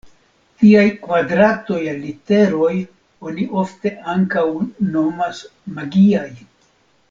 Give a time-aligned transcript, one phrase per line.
[0.61, 2.71] Tiaj kvadratoj el literoj
[3.29, 4.47] oni ofte ankaŭ
[4.97, 5.45] nomas
[5.79, 6.29] magiaj.